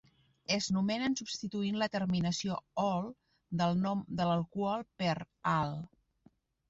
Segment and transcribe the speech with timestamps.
[0.53, 3.11] Es nomenen substituint la terminació -ol
[3.63, 5.79] del nom de l'alcohol per -al.